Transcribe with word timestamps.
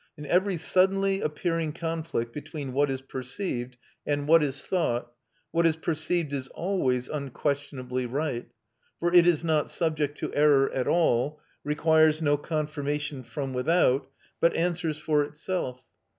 In 0.17 0.25
every 0.25 0.57
suddenly 0.57 1.21
appearing 1.21 1.73
conflict 1.73 2.33
between 2.33 2.73
what 2.73 2.89
is 2.89 3.01
perceived 3.03 3.77
and 4.03 4.27
what 4.27 4.41
is 4.41 4.65
thought, 4.65 5.11
what 5.51 5.67
is 5.67 5.75
perceived 5.75 6.33
is 6.33 6.47
always 6.47 7.07
unquestionably 7.07 8.07
right; 8.07 8.49
for 8.99 9.13
it 9.13 9.27
is 9.27 9.43
not 9.43 9.69
subject 9.69 10.17
to 10.17 10.33
error 10.33 10.71
at 10.71 10.87
all, 10.87 11.39
requires 11.63 12.19
no 12.19 12.35
confirmation 12.35 13.21
from 13.21 13.53
without, 13.53 14.09
but 14.39 14.55
answers 14.55 14.97
for 14.97 15.23
itself. 15.23 15.85